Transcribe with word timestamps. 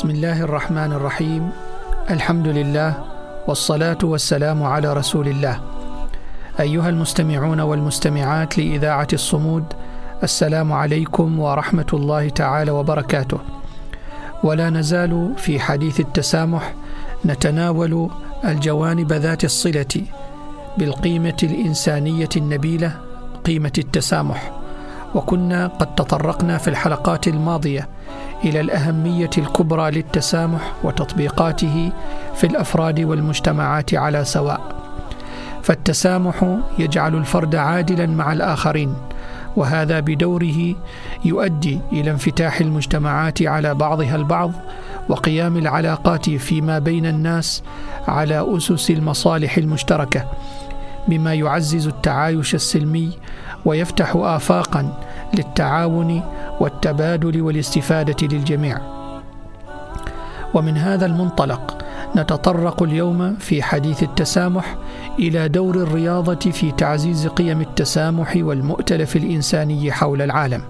بسم 0.00 0.10
الله 0.10 0.40
الرحمن 0.40 0.92
الرحيم 0.92 1.50
الحمد 2.10 2.48
لله 2.48 3.04
والصلاه 3.48 3.98
والسلام 4.02 4.62
على 4.62 4.92
رسول 4.92 5.28
الله 5.28 5.60
ايها 6.60 6.88
المستمعون 6.88 7.60
والمستمعات 7.60 8.58
لاذاعه 8.58 9.08
الصمود 9.12 9.64
السلام 10.22 10.72
عليكم 10.72 11.40
ورحمه 11.40 11.86
الله 11.92 12.28
تعالى 12.28 12.70
وبركاته 12.70 13.38
ولا 14.44 14.70
نزال 14.70 15.32
في 15.36 15.60
حديث 15.60 16.00
التسامح 16.00 16.74
نتناول 17.24 18.10
الجوانب 18.44 19.12
ذات 19.12 19.44
الصله 19.44 20.02
بالقيمه 20.78 21.36
الانسانيه 21.42 22.28
النبيله 22.36 22.96
قيمه 23.44 23.72
التسامح 23.78 24.59
وكنا 25.14 25.66
قد 25.66 25.94
تطرقنا 25.94 26.58
في 26.58 26.68
الحلقات 26.68 27.28
الماضية 27.28 27.88
إلى 28.44 28.60
الأهمية 28.60 29.30
الكبرى 29.38 29.90
للتسامح 29.90 30.72
وتطبيقاته 30.84 31.92
في 32.34 32.46
الأفراد 32.46 33.00
والمجتمعات 33.00 33.94
على 33.94 34.24
سواء. 34.24 34.60
فالتسامح 35.62 36.58
يجعل 36.78 37.14
الفرد 37.14 37.54
عادلا 37.54 38.06
مع 38.06 38.32
الآخرين 38.32 38.94
وهذا 39.56 40.00
بدوره 40.00 40.74
يؤدي 41.24 41.80
إلى 41.92 42.10
انفتاح 42.10 42.60
المجتمعات 42.60 43.42
على 43.42 43.74
بعضها 43.74 44.16
البعض 44.16 44.52
وقيام 45.08 45.56
العلاقات 45.56 46.30
فيما 46.30 46.78
بين 46.78 47.06
الناس 47.06 47.62
على 48.08 48.56
أسس 48.56 48.90
المصالح 48.90 49.56
المشتركة 49.56 50.24
بما 51.08 51.34
يعزز 51.34 51.86
التعايش 51.86 52.54
السلمي 52.54 53.10
ويفتح 53.64 54.12
افاقا 54.16 54.92
للتعاون 55.34 56.22
والتبادل 56.60 57.42
والاستفادة 57.42 58.26
للجميع. 58.26 58.78
ومن 60.54 60.76
هذا 60.76 61.06
المنطلق 61.06 61.84
نتطرق 62.16 62.82
اليوم 62.82 63.36
في 63.36 63.62
حديث 63.62 64.02
التسامح 64.02 64.76
إلى 65.18 65.48
دور 65.48 65.76
الرياضة 65.76 66.50
في 66.50 66.72
تعزيز 66.72 67.26
قيم 67.26 67.60
التسامح 67.60 68.32
والمؤتلف 68.36 69.16
الإنساني 69.16 69.92
حول 69.92 70.22
العالم. 70.22 70.62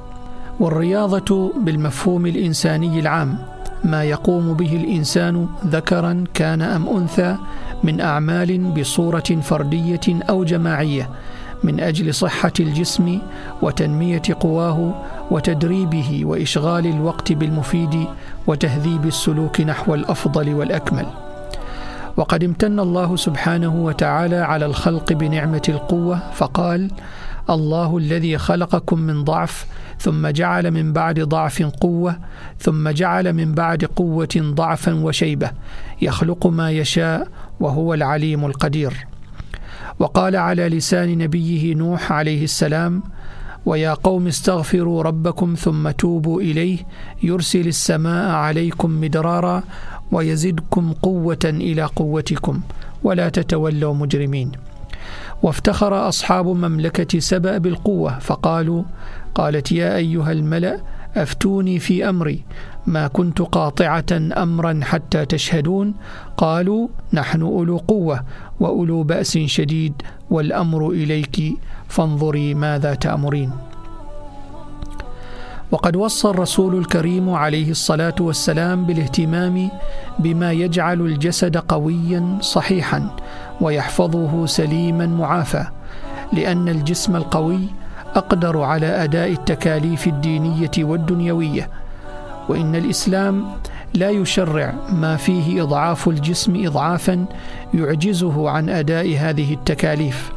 والرياضة 0.61 1.53
بالمفهوم 1.57 2.27
الإنساني 2.27 3.01
العام 3.01 3.39
ما 3.85 4.05
يقوم 4.05 4.55
به 4.55 4.77
الإنسان 4.77 5.49
ذكرا 5.67 6.25
كان 6.35 6.63
أم 6.63 6.89
أنثى 6.89 7.37
من 7.85 8.01
أعمال 8.01 8.71
بصورة 8.71 9.41
فردية 9.43 10.01
أو 10.09 10.45
جماعية 10.45 11.11
من 11.65 11.81
أجل 11.81 12.15
صحة 12.15 12.53
الجسم 12.61 13.19
وتنمية 13.63 14.23
قواه 14.41 15.05
وتدريبه 15.31 16.21
وإشغال 16.25 16.87
الوقت 16.87 17.33
بالمفيد 17.33 18.07
وتهذيب 18.47 19.07
السلوك 19.07 19.61
نحو 19.61 19.95
الأفضل 19.95 20.55
والأكمل. 20.55 21.07
وقد 22.17 22.45
امتن 22.45 22.81
الله 22.81 23.17
سبحانه 23.17 23.77
وتعالى 23.77 24.37
على 24.37 24.67
الخلق 24.67 25.13
بنعمة 25.13 25.63
القوة 25.69 26.33
فقال 26.33 26.91
الله 27.51 27.99
الذي 27.99 28.39
خلقكم 28.39 28.99
من 28.99 29.25
ضعف 29.25 29.67
ثم 29.99 30.29
جعل 30.29 30.71
من 30.71 30.93
بعد 30.93 31.21
ضعف 31.21 31.63
قوة 31.63 32.17
ثم 32.59 32.89
جعل 32.89 33.33
من 33.33 33.53
بعد 33.53 33.85
قوة 33.85 34.29
ضعفا 34.37 34.95
وشيبة 34.95 35.51
يخلق 36.03 36.47
ما 36.47 36.71
يشاء 36.71 37.29
وهو 37.61 37.95
العليم 37.95 38.47
القدير. 38.47 39.07
وقال 39.99 40.37
على 40.37 40.69
لسان 40.69 41.19
نبيه 41.19 41.75
نوح 41.75 42.13
عليه 42.13 42.45
السلام 42.45 43.03
ويا 43.67 43.95
قوم 43.95 44.27
استغفروا 44.27 45.03
ربكم 45.03 45.55
ثم 45.55 45.91
توبوا 45.91 46.41
إليه 46.41 46.79
يرسل 47.23 47.67
السماء 47.67 48.31
عليكم 48.31 49.01
مدرارا 49.01 49.63
ويزدكم 50.13 50.93
قوة 50.93 51.45
إلى 51.45 51.85
قوتكم 51.85 52.61
ولا 53.03 53.29
تتولوا 53.29 53.95
مجرمين. 53.95 54.53
وافتخر 55.43 56.09
أصحاب 56.09 56.47
مملكة 56.47 57.19
سبأ 57.19 57.59
بالقوة 57.59 58.19
فقالوا 58.19 58.83
قالت 59.35 59.73
يا 59.73 59.97
أيها 59.97 60.33
الملأ 60.33 60.81
أفتوني 61.17 61.79
في 61.79 62.09
أمري. 62.09 62.45
ما 62.87 63.07
كنت 63.07 63.43
قاطعة 63.43 64.05
أمرا 64.13 64.81
حتى 64.83 65.25
تشهدون. 65.25 65.95
قالوا 66.37 66.89
نحن 67.13 67.43
أولو 67.43 67.77
قوة 67.77 68.25
وأولو 68.61 69.03
بأس 69.03 69.39
شديد 69.39 70.03
والأمر 70.31 70.91
إليك 70.91 71.59
فانظري 71.89 72.55
ماذا 72.55 72.95
تأمرين. 72.95 73.51
وقد 75.71 75.97
وصى 75.97 76.29
الرسول 76.29 76.79
الكريم 76.79 77.31
عليه 77.31 77.71
الصلاة 77.71 78.15
والسلام 78.21 78.87
بالاهتمام 78.87 79.71
بما 80.19 80.53
يجعل 80.53 81.01
الجسد 81.01 81.57
قويا 81.57 82.39
صحيحا 82.41 83.17
ويحفظه 83.61 84.47
سليما 84.47 85.07
معافى 85.07 85.65
لأن 86.33 86.69
الجسم 86.69 87.17
القوي 87.17 87.61
أقدر 88.17 88.61
على 88.61 88.87
أداء 88.87 89.33
التكاليف 89.33 90.07
الدينية 90.07 90.71
والدنيوية 90.79 91.69
وإن 92.49 92.75
الإسلام 92.75 93.45
لا 93.95 94.11
يشرع 94.11 94.75
ما 94.93 95.17
فيه 95.17 95.63
إضعاف 95.63 96.09
الجسم 96.09 96.67
اضعافا 96.67 97.25
يعجزه 97.75 98.51
عن 98.51 98.69
أداء 98.69 99.17
هذه 99.19 99.55
التكاليف 99.55 100.33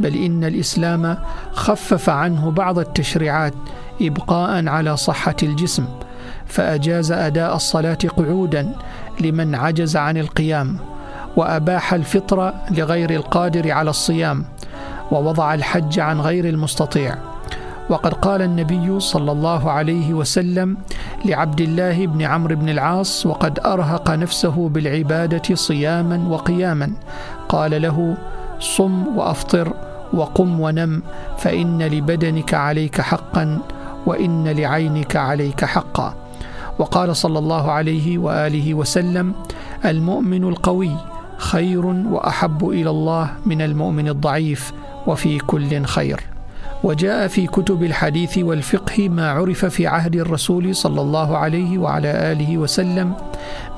بل 0.00 0.14
إن 0.14 0.44
الإسلام 0.44 1.18
خفف 1.52 2.10
عنه 2.10 2.50
بعض 2.50 2.78
التشريعات 2.78 3.54
ابقاء 4.02 4.68
على 4.68 4.96
صحة 4.96 5.36
الجسم 5.42 5.86
فأجاز 6.46 7.12
أداء 7.12 7.56
الصلاة 7.56 7.98
قعودا 8.16 8.72
لمن 9.20 9.54
عجز 9.54 9.96
عن 9.96 10.16
القيام 10.16 10.78
وأباح 11.36 11.94
الفطر 11.94 12.54
لغير 12.70 13.10
القادر 13.10 13.72
على 13.72 13.90
الصيام 13.90 14.44
ووضع 15.12 15.54
الحج 15.54 16.00
عن 16.00 16.20
غير 16.20 16.48
المستطيع. 16.48 17.14
وقد 17.90 18.14
قال 18.14 18.42
النبي 18.42 19.00
صلى 19.00 19.32
الله 19.32 19.70
عليه 19.70 20.14
وسلم 20.14 20.76
لعبد 21.24 21.60
الله 21.60 22.06
بن 22.06 22.22
عمرو 22.22 22.56
بن 22.56 22.68
العاص 22.68 23.26
وقد 23.26 23.58
أرهق 23.66 24.10
نفسه 24.10 24.68
بالعبادة 24.68 25.54
صياما 25.54 26.28
وقياما. 26.28 26.92
قال 27.48 27.82
له 27.82 28.16
صم 28.60 29.16
وأفطر 29.16 29.72
وقم 30.12 30.60
ونم 30.60 31.02
فإن 31.38 31.82
لبدنك 31.82 32.54
عليك 32.54 33.00
حقا 33.00 33.58
وإن 34.06 34.48
لعينك 34.48 35.16
عليك 35.16 35.64
حقا. 35.64 36.14
وقال 36.78 37.16
صلى 37.16 37.38
الله 37.38 37.72
عليه 37.72 38.18
وآله 38.18 38.74
وسلم 38.74 39.32
المؤمن 39.84 40.44
القوي 40.44 40.90
خير 41.36 41.86
وأحب 41.86 42.68
إلى 42.68 42.90
الله 42.90 43.30
من 43.46 43.62
المؤمن 43.62 44.08
الضعيف 44.08 44.72
وفي 45.06 45.38
كل 45.38 45.84
خير. 45.84 46.20
وجاء 46.84 47.28
في 47.28 47.46
كتب 47.46 47.82
الحديث 47.82 48.38
والفقه 48.38 49.08
ما 49.08 49.30
عرف 49.30 49.64
في 49.64 49.86
عهد 49.86 50.16
الرسول 50.16 50.74
صلى 50.74 51.00
الله 51.00 51.36
عليه 51.38 51.78
وعلى 51.78 52.32
آله 52.32 52.58
وسلم 52.58 53.14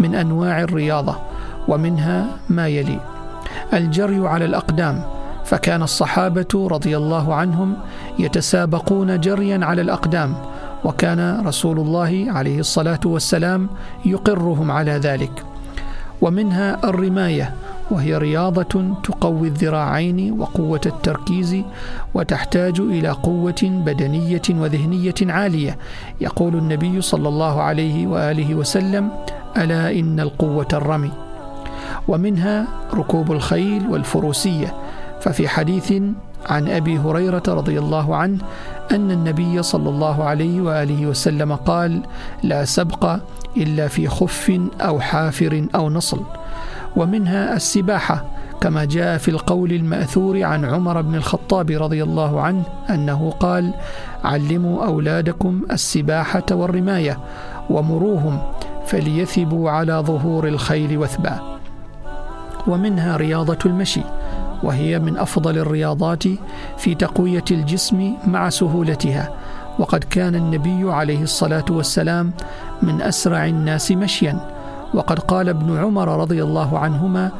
من 0.01 0.15
أنواع 0.15 0.61
الرياضة 0.61 1.17
ومنها 1.69 2.27
ما 2.49 2.69
يلي. 2.69 3.01
الجري 3.73 4.29
على 4.29 4.45
الأقدام 4.45 5.03
فكان 5.45 5.83
الصحابة 5.83 6.69
رضي 6.71 6.97
الله 6.97 7.35
عنهم 7.35 7.75
يتسابقون 8.19 9.21
جريا 9.21 9.65
على 9.65 9.83
الأقدام 9.83 10.35
وكان 10.85 11.47
رسول 11.47 11.79
الله 11.79 12.27
عليه 12.29 12.59
الصلاة 12.61 13.01
والسلام 13.05 13.69
يقرهم 14.05 14.71
على 14.71 14.93
ذلك. 14.93 15.45
ومنها 16.21 16.89
الرماية 16.89 17.55
وهي 17.91 18.17
رياضة 18.17 18.95
تقوي 19.05 19.49
الذراعين 19.49 20.41
وقوة 20.41 20.81
التركيز 20.87 21.57
وتحتاج 22.15 22.81
إلى 22.81 23.09
قوة 23.09 23.63
بدنية 23.63 24.43
وذهنية 24.51 25.15
عالية. 25.23 25.79
يقول 26.21 26.57
النبي 26.57 27.01
صلى 27.01 27.29
الله 27.29 27.63
عليه 27.63 28.07
وآله 28.07 28.55
وسلم 28.55 29.11
ألا 29.57 29.91
إن 29.93 30.21
القوة 30.21 30.69
الرمي. 30.73 31.13
ومنها 32.09 32.67
ركوب 32.95 33.33
الخيل 33.33 33.87
والفروسية. 33.91 34.75
ففي 35.21 35.49
حديث 35.49 35.93
عن 36.47 36.69
أبي 36.69 36.99
هريرة 36.99 37.43
رضي 37.49 37.79
الله 37.79 38.17
عنه 38.17 38.39
أن 38.93 39.11
النبي 39.11 39.63
صلى 39.63 39.89
الله 39.89 40.25
عليه 40.25 40.61
وآله 40.61 41.07
وسلم 41.07 41.55
قال 41.55 42.03
لا 42.43 42.65
سبق 42.65 43.17
إلا 43.57 43.89
في 43.89 44.09
خف 44.09 44.61
أو 44.81 45.01
حافر 45.01 45.67
أو 45.75 45.91
نصل. 45.91 46.23
ومنها 46.97 47.57
السباحة 47.57 48.25
كما 48.61 48.85
جاء 48.85 49.19
في 49.19 49.31
القول 49.31 49.73
المأثور 49.73 50.43
عن 50.43 50.65
عمر 50.65 51.03
بن 51.03 51.15
الخطاب 51.15 51.71
رضي 51.71 52.03
الله 52.03 52.41
عنه 52.41 52.63
أنه 52.91 53.31
قال 53.31 53.75
علموا 54.25 54.85
أولادكم 54.87 55.63
السباحة 55.71 56.45
والرماية 56.51 57.19
ومروهم 57.71 58.39
فليثبوا 58.87 59.71
على 59.71 59.93
ظهور 59.93 60.49
الخيل 60.49 60.99
وثبا 60.99 61.59
ومنها 62.67 63.17
رياضة 63.17 63.59
المشي 63.67 64.03
وهي 64.63 64.99
من 64.99 65.17
أفضل 65.17 65.59
الرياضات 65.59 66.25
في 66.79 66.95
تقوية 66.95 67.45
الجسم 67.51 68.15
مع 68.27 68.49
سهولتها 68.49 69.31
وقد 69.79 70.05
كان 70.05 70.35
النبي 70.35 70.93
عليه 70.93 71.23
الصلاة 71.23 71.65
والسلام 71.71 72.33
من 72.83 73.03
أسرع 73.03 73.47
الناس 73.47 73.93
مشيا. 73.93 74.58
وقد 74.95 75.19
قال 75.19 75.49
ابن 75.49 75.79
عمر 75.79 76.21
رضي 76.21 76.43
الله 76.43 76.79
عنهما 76.79 77.31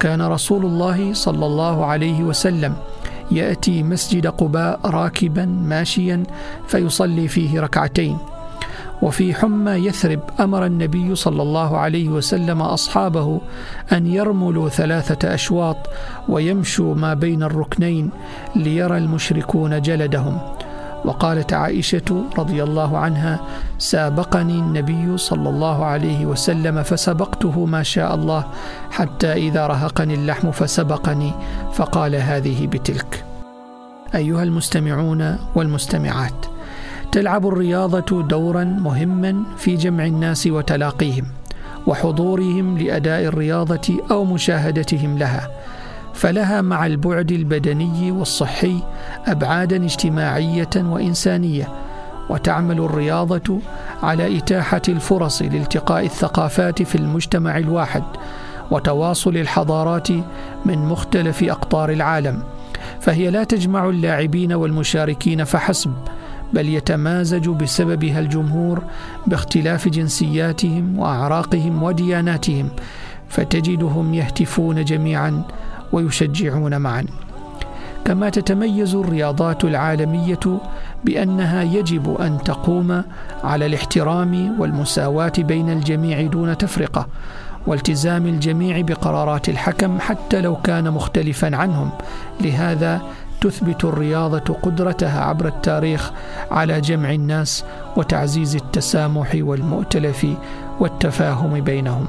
كان 0.00 0.22
رسول 0.22 0.66
الله 0.66 1.14
صلى 1.14 1.46
الله 1.46 1.84
عليه 1.86 2.22
وسلم 2.22 2.74
يأتي 3.30 3.82
مسجد 3.82 4.26
قباء 4.26 4.80
راكبا 4.84 5.44
ماشيا 5.44 6.22
فيصلي 6.68 7.28
فيه 7.28 7.60
ركعتين 7.60 8.18
وفي 9.02 9.34
حمى 9.34 9.72
يثرب 9.72 10.20
أمر 10.40 10.66
النبي 10.66 11.14
صلى 11.14 11.42
الله 11.42 11.78
عليه 11.78 12.08
وسلم 12.08 12.62
أصحابه 12.62 13.40
أن 13.92 14.06
يرملوا 14.06 14.68
ثلاثة 14.68 15.34
أشواط 15.34 15.76
ويمشوا 16.28 16.94
ما 16.94 17.14
بين 17.14 17.42
الركنين 17.42 18.10
ليرى 18.56 18.98
المشركون 18.98 19.82
جلدهم 19.82 20.38
وقالت 21.04 21.52
عائشة 21.52 22.24
رضي 22.38 22.62
الله 22.62 22.98
عنها 22.98 23.40
سابقني 23.78 24.58
النبي 24.58 25.18
صلى 25.18 25.48
الله 25.48 25.84
عليه 25.84 26.26
وسلم 26.26 26.82
فسبقته 26.82 27.64
ما 27.64 27.82
شاء 27.82 28.14
الله 28.14 28.44
حتى 28.90 29.32
إذا 29.32 29.66
رهقني 29.66 30.14
اللحم 30.14 30.50
فسبقني 30.50 31.32
فقال 31.72 32.14
هذه 32.14 32.66
بتلك. 32.66 33.24
أيها 34.14 34.42
المستمعون 34.42 35.38
والمستمعات 35.54 36.46
تلعب 37.12 37.46
الرياضة 37.46 38.22
دورا 38.22 38.64
مهما 38.64 39.42
في 39.56 39.76
جمع 39.76 40.04
الناس 40.06 40.46
وتلاقيهم 40.46 41.24
وحضورهم 41.86 42.78
لأداء 42.78 43.24
الرياضة 43.24 44.00
أو 44.10 44.24
مشاهدتهم 44.24 45.18
لها. 45.18 45.50
فلها 46.14 46.60
مع 46.60 46.86
البعد 46.86 47.32
البدني 47.32 48.10
والصحي 48.12 48.82
أبعادا 49.26 49.84
اجتماعية 49.84 50.70
وإنسانية 50.76 51.68
وتعمل 52.28 52.78
الرياضة 52.78 53.58
على 54.02 54.38
إتاحة 54.38 54.82
الفرص 54.88 55.42
لالتقاء 55.42 56.04
الثقافات 56.04 56.82
في 56.82 56.94
المجتمع 56.94 57.58
الواحد 57.58 58.02
وتواصل 58.70 59.36
الحضارات 59.36 60.10
من 60.64 60.78
مختلف 60.78 61.42
أقطار 61.42 61.90
العالم. 61.90 62.42
فهي 63.00 63.30
لا 63.30 63.44
تجمع 63.44 63.88
اللاعبين 63.88 64.52
والمشاركين 64.52 65.44
فحسب 65.44 65.92
بل 66.52 66.68
يتمازج 66.68 67.48
بسببها 67.48 68.20
الجمهور 68.20 68.82
باختلاف 69.26 69.88
جنسياتهم 69.88 70.98
وأعراقهم 70.98 71.82
ودياناتهم 71.82 72.68
فتجدهم 73.28 74.14
يهتفون 74.14 74.84
جميعا 74.84 75.42
ويشجعون 75.94 76.78
معا. 76.78 77.04
كما 78.04 78.30
تتميز 78.30 78.94
الرياضات 78.94 79.64
العالمية 79.64 80.60
بأنها 81.04 81.62
يجب 81.62 82.20
أن 82.20 82.38
تقوم 82.44 83.02
على 83.44 83.66
الاحترام 83.66 84.60
والمساواة 84.60 85.32
بين 85.38 85.70
الجميع 85.70 86.26
دون 86.26 86.58
تفرقة 86.58 87.06
والتزام 87.66 88.26
الجميع 88.26 88.80
بقرارات 88.80 89.48
الحكم 89.48 90.00
حتى 90.00 90.40
لو 90.40 90.56
كان 90.56 90.90
مختلفا 90.90 91.56
عنهم. 91.56 91.90
لهذا 92.40 93.02
تثبت 93.40 93.84
الرياضة 93.84 94.54
قدرتها 94.54 95.24
عبر 95.24 95.46
التاريخ 95.46 96.10
على 96.50 96.80
جمع 96.80 97.12
الناس 97.12 97.64
وتعزيز 97.96 98.56
التسامح 98.56 99.30
والمؤتلف 99.34 100.26
والتفاهم 100.80 101.60
بينهم. 101.60 102.06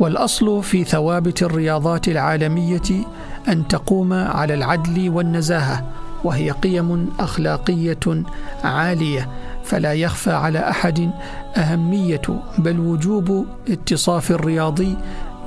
والأصل 0.00 0.62
في 0.62 0.84
ثوابت 0.84 1.42
الرياضات 1.42 2.08
العالمية 2.08 3.04
أن 3.48 3.68
تقوم 3.68 4.12
على 4.12 4.54
العدل 4.54 5.10
والنزاهة 5.10 5.84
وهي 6.24 6.50
قيم 6.50 7.08
أخلاقية 7.20 8.24
عالية 8.64 9.28
فلا 9.64 9.92
يخفى 9.92 10.32
على 10.32 10.58
أحد 10.58 11.10
أهمية 11.56 12.22
بل 12.58 12.80
وجوب 12.80 13.46
اتصاف 13.68 14.30
الرياضي 14.30 14.96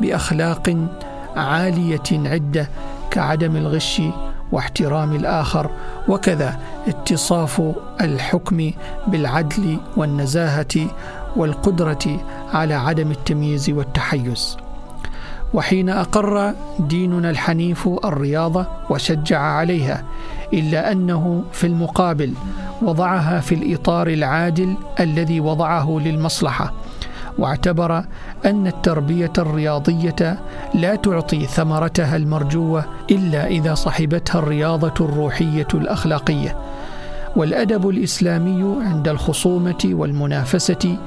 بأخلاق 0.01 0.87
عالية 1.35 2.03
عدة 2.11 2.69
كعدم 3.11 3.55
الغش 3.55 4.01
واحترام 4.51 5.15
الآخر 5.15 5.69
وكذا 6.07 6.59
اتصاف 6.87 7.61
الحكم 8.01 8.71
بالعدل 9.07 9.77
والنزاهة 9.97 10.87
والقدرة 11.35 12.19
على 12.53 12.73
عدم 12.73 13.11
التمييز 13.11 13.69
والتحيز. 13.69 14.57
وحين 15.53 15.89
أقر 15.89 16.53
ديننا 16.79 17.29
الحنيف 17.29 17.89
الرياضه 18.05 18.65
وشجع 18.89 19.39
عليها 19.41 20.03
إلا 20.53 20.91
أنه 20.91 21.43
في 21.51 21.67
المقابل 21.67 22.33
وضعها 22.81 23.39
في 23.39 23.55
الإطار 23.55 24.07
العادل 24.07 24.75
الذي 24.99 25.39
وضعه 25.39 25.99
للمصلحة. 26.05 26.73
واعتبر 27.37 28.03
أن 28.45 28.67
التربية 28.67 29.33
الرياضية 29.37 30.39
لا 30.73 30.95
تعطي 30.95 31.45
ثمرتها 31.45 32.15
المرجوة 32.15 32.85
إلا 33.11 33.47
إذا 33.47 33.73
صحبتها 33.73 34.39
الرياضة 34.39 34.93
الروحية 35.05 35.67
الأخلاقية. 35.73 36.57
والأدب 37.35 37.89
الإسلامي 37.89 38.77
عند 38.85 39.07
الخصومة 39.07 39.77
والمنافسة 39.85 40.97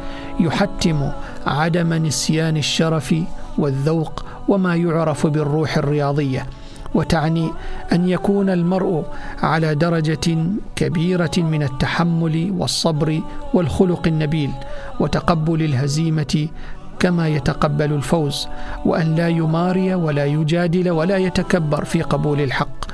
يحتم 0.41 1.11
عدم 1.47 1.93
نسيان 1.95 2.57
الشرف 2.57 3.15
والذوق 3.59 4.25
وما 4.49 4.77
يعرف 4.77 5.27
بالروح 5.27 5.77
الرياضية. 5.77 6.47
وتعني 6.95 7.51
أن 7.93 8.09
يكون 8.09 8.51
المرء 8.51 9.05
على 9.43 9.75
درجة 9.75 10.37
كبيرة 10.77 11.31
من 11.39 11.63
التحمل 11.63 12.55
والصبر 12.59 13.21
والخلق 13.55 14.07
النبيل 14.07 14.51
وتقبل 15.01 15.63
الهزيمة 15.63 16.49
كما 16.99 17.29
يتقبل 17.29 17.93
الفوز 17.93 18.49
وأن 18.85 19.15
لا 19.15 19.29
يماري 19.29 19.95
ولا 19.95 20.25
يجادل 20.27 20.91
ولا 20.91 21.17
يتكبر 21.17 21.85
في 21.85 22.03
قبول 22.03 22.41
الحق. 22.41 22.85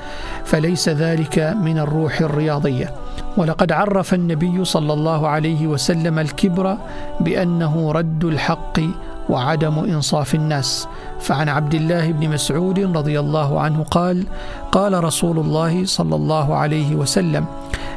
فليس 0.45 0.89
ذلك 0.89 1.39
من 1.39 1.79
الروح 1.79 2.21
الرياضية. 2.21 2.95
ولقد 3.37 3.73
عرف 3.73 4.15
النبي 4.15 4.65
صلى 4.65 4.93
الله 4.93 5.29
عليه 5.29 5.67
وسلم 5.67 6.19
الكبر 6.19 6.77
بأنه 7.21 7.93
رد 7.93 8.25
الحق 8.25 8.81
وعدم 9.29 9.79
إنصاف 9.79 10.35
الناس. 10.35 10.89
فعن 11.21 11.49
عبد 11.49 11.75
الله 11.75 12.13
بن 12.13 12.29
مسعود 12.29 12.79
رضي 12.97 13.21
الله 13.21 13.61
عنه 13.61 13.83
قال 13.83 14.25
قال 14.73 15.05
رسول 15.05 15.39
الله 15.39 15.85
صلى 15.85 16.17
الله 16.17 16.55
عليه 16.55 16.95
وسلم 16.95 17.45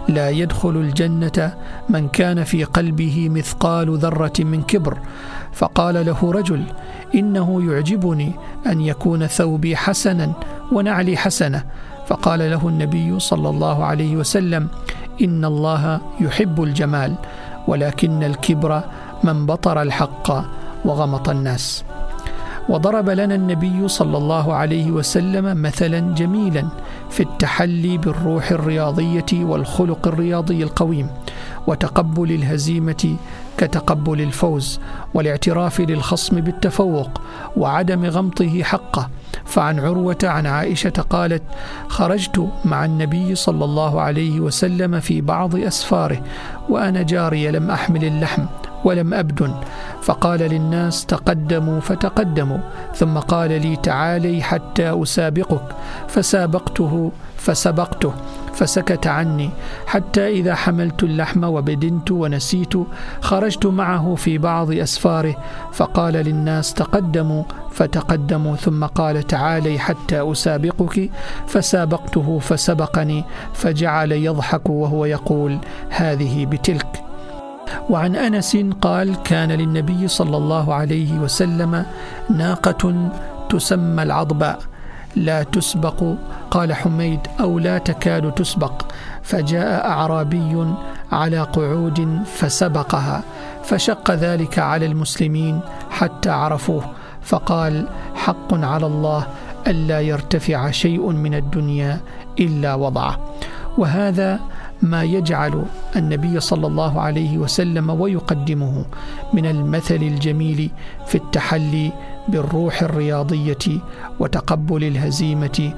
لا 0.07 0.29
يدخل 0.29 0.69
الجنة 0.69 1.53
من 1.89 2.07
كان 2.07 2.43
في 2.43 2.63
قلبه 2.63 3.29
مثقال 3.29 3.97
ذرة 3.97 4.33
من 4.39 4.61
كبر. 4.61 4.97
فقال 5.53 6.05
له 6.05 6.31
رجل 6.31 6.63
إنه 7.15 7.71
يعجبني 7.71 8.31
أن 8.67 8.81
يكون 8.81 9.27
ثوبي 9.27 9.75
حسنا 9.75 10.31
ونعلي 10.71 11.17
حسنة. 11.17 11.63
فقال 12.07 12.39
له 12.39 12.67
النبي 12.67 13.19
صلى 13.19 13.49
الله 13.49 13.85
عليه 13.85 14.15
وسلم 14.15 14.67
إن 15.21 15.45
الله 15.45 15.99
يحب 16.21 16.63
الجمال 16.63 17.15
ولكن 17.67 18.23
الكبر 18.23 18.81
من 19.23 19.45
بطر 19.45 19.81
الحق. 19.81 20.31
وغمط 20.85 21.29
الناس. 21.29 21.83
وضرب 22.69 23.09
لنا 23.09 23.35
النبي 23.35 23.87
صلى 23.87 24.17
الله 24.17 24.53
عليه 24.53 24.91
وسلم 24.91 25.61
مثلا 25.61 25.99
جميلا 26.15 26.67
في 27.09 27.23
التحلي 27.23 27.97
بالروح 27.97 28.51
الرياضية 28.51 29.25
والخلق 29.33 30.07
الرياضي 30.07 30.63
القويم 30.63 31.07
وتقبل 31.67 32.31
الهزيمة 32.31 33.15
كتقبل 33.57 34.21
الفوز 34.21 34.79
والاعتراف 35.13 35.79
للخصم 35.81 36.41
بالتفوق 36.41 37.21
وعدم 37.57 38.05
غمطه 38.05 38.63
حقه. 38.63 39.09
فعن 39.45 39.79
عروة 39.79 40.17
عن 40.23 40.45
عائشة 40.45 40.89
قالت 41.09 41.43
خرجت 41.87 42.47
مع 42.65 42.85
النبي 42.85 43.35
صلى 43.35 43.65
الله 43.65 44.01
عليه 44.01 44.39
وسلم 44.39 44.99
في 44.99 45.21
بعض 45.21 45.55
أسفاره 45.55 46.21
وأنا 46.69 47.01
جاريه 47.01 47.51
لم 47.51 47.71
أحمل 47.71 48.05
اللحم 48.05 48.45
ولم 48.83 49.13
أبدن. 49.13 49.53
فقال 50.01 50.39
للناس 50.39 51.05
تقدموا 51.05 51.79
فتقدموا. 51.79 52.57
ثم 52.95 53.17
قال 53.17 53.61
لي 53.61 53.75
تعالي 53.75 54.43
حتى 54.43 55.03
أسابقك. 55.03 55.61
فسابقته 56.07 57.11
فسبقته 57.37 58.13
فسكت 58.53 59.07
عني. 59.07 59.49
حتى 59.87 60.27
إذا 60.27 60.55
حملت 60.55 61.03
اللحم 61.03 61.43
وبدنت 61.43 62.11
ونسيت 62.11 62.73
خرجت 63.21 63.65
معه 63.65 64.15
في 64.15 64.37
بعض 64.37 64.71
أسفاره. 64.71 65.35
فقال 65.73 66.13
للناس 66.13 66.73
تقدموا 66.73 67.43
فتقدموا. 67.71 68.55
ثم 68.55 68.85
قال 68.85 69.23
تعالي 69.23 69.79
حتى 69.79 70.31
أسابقك. 70.31 71.09
فسابقته 71.47 72.39
فسبقني. 72.39 73.23
فجعل 73.53 74.11
يضحك 74.11 74.69
وهو 74.69 75.05
يقول 75.05 75.57
هذه 75.89 76.45
بتلك. 76.45 77.08
وعن 77.89 78.15
أنس 78.15 78.57
قال 78.81 79.23
كان 79.23 79.51
للنبي 79.51 80.07
صلى 80.07 80.37
الله 80.37 80.73
عليه 80.73 81.19
وسلم 81.19 81.85
ناقة 82.29 83.11
تسمى 83.49 84.03
العضباء 84.03 84.59
لا 85.15 85.43
تسبق. 85.43 86.03
قال 86.51 86.73
حميد 86.73 87.19
أو 87.39 87.59
لا 87.59 87.77
تكاد 87.77 88.31
تسبق. 88.31 88.81
فجاء 89.23 89.89
أعرابي 89.89 90.67
على 91.11 91.39
قعود 91.39 92.21
فسبقها 92.25 93.23
فشق 93.63 94.11
ذلك 94.11 94.59
على 94.59 94.85
المسلمين 94.85 95.59
حتى 95.89 96.29
عرفوه 96.29 96.83
فقال 97.21 97.87
حق 98.15 98.53
على 98.53 98.85
الله 98.85 99.27
ألا 99.67 100.01
يرتفع 100.01 100.71
شيء 100.71 101.09
من 101.11 101.33
الدنيا 101.33 101.99
إلا 102.39 102.75
وضعه. 102.75 103.19
وهذا 103.77 104.39
ما 104.81 105.03
يجعل 105.03 105.63
النبي 105.95 106.39
صلى 106.39 106.67
الله 106.67 107.01
عليه 107.01 107.37
وسلم 107.37 107.89
ويقدمه 107.89 108.85
من 109.33 109.45
المثل 109.45 109.95
الجميل 109.95 110.69
في 111.07 111.15
التحلي 111.15 111.91
بالروح 112.27 112.81
الرياضية 112.81 113.79
وتقبل 114.19 114.83
الهزيمة 114.83 115.73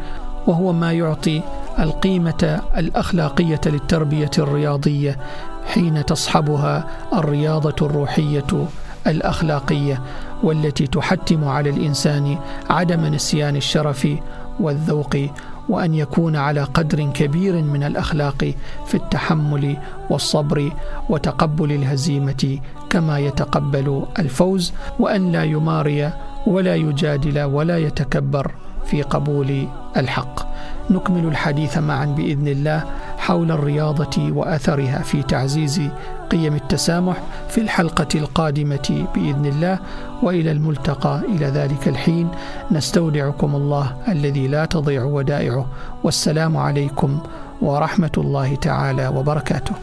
وهو 0.48 0.74
ما 0.74 0.94
يعطي 0.94 1.42
القيمة 1.80 2.62
الأخلاقية 2.78 3.62
للتربية 3.66 4.32
الرياضية 4.38 5.18
حين 5.66 6.06
تصحبها 6.06 6.88
الرياضة 7.14 7.76
الروحية 7.86 8.68
الأخلاقية 9.08 10.02
والتي 10.44 10.88
تحتم 10.88 11.48
على 11.48 11.70
الإنسان 11.70 12.38
عدم 12.70 13.06
نسيان 13.06 13.56
الشرف 13.56 14.08
والذوق 14.60 15.18
وأن 15.72 15.94
يكون 15.94 16.36
على 16.36 16.64
قدر 16.64 17.00
كبير 17.16 17.64
من 17.64 17.84
الأخلاق 17.84 18.54
في 18.86 18.96
التحمل 18.96 19.78
والصبر 20.10 20.72
وتقبل 21.10 21.72
الهزيمة 21.72 22.60
كما 22.90 23.20
يتقبل 23.20 24.04
الفوز 24.20 24.74
وأن 25.00 25.32
لا 25.32 25.44
يماري 25.44 26.14
ولا 26.48 26.76
يجادل 26.76 27.42
ولا 27.44 27.78
يتكبر 27.78 28.52
في 28.86 29.02
قبول 29.02 29.68
الحق. 29.98 30.36
نكمل 30.92 31.26
الحديث 31.26 31.78
معا 31.78 32.06
بإذن 32.06 32.48
الله. 32.48 32.84
حول 33.22 33.52
الرياضة 33.52 34.32
واثرها 34.32 35.02
في 35.04 35.24
تعزيز 35.24 35.82
قيم 36.32 36.56
التسامح 36.56 37.18
في 37.50 37.62
الحلقة 37.62 38.08
القادمة 38.16 39.06
بإذن 39.16 39.46
الله. 39.46 39.80
وإلى 40.24 40.52
الملتقى 40.52 41.22
إلى 41.30 41.46
ذلك 41.46 41.88
الحين. 41.88 42.28
نستودعكم 42.72 43.56
الله 43.56 43.96
الذي 44.08 44.48
لا 44.48 44.66
تضيع 44.66 45.04
ودائعه. 45.04 45.66
والسلام 46.04 46.58
عليكم 46.58 47.20
ورحمة 47.62 48.12
الله 48.18 48.56
تعالى 48.56 49.08
وبركاته. 49.08 49.76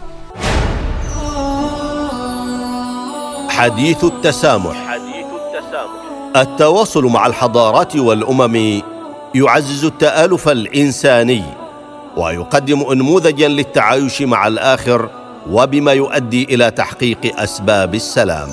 حديث 3.48 4.04
التسامح 4.04 4.76
حديث 4.86 5.26
التسامح. 5.26 6.36
التواصل 6.36 7.04
مع 7.04 7.26
الحضارات 7.26 7.96
والأمم 7.96 8.82
يعزز 9.34 9.84
التآلف 9.84 10.48
الإنساني. 10.48 11.57
ويقدم 12.18 12.82
انموذجا 12.92 13.48
للتعايش 13.48 14.22
مع 14.22 14.46
الآخر 14.46 15.08
وبما 15.50 15.92
يؤدي 15.92 16.44
إلى 16.44 16.70
تحقيق 16.70 17.40
أسباب 17.40 17.94
السلام. 17.94 18.48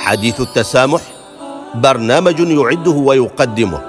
حديث 0.00 0.40
التسامح 0.40 1.00
برنامج 1.74 2.40
يعده 2.40 2.90
ويقدمه 2.90 3.80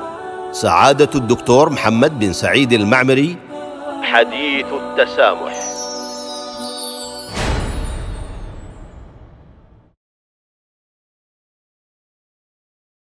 سعادة 0.51 1.09
الدكتور 1.15 1.69
محمد 1.69 2.19
بن 2.19 2.33
سعيد 2.33 2.73
المعمري. 2.73 3.37
حديث 4.01 4.65
التسامح. 4.65 5.68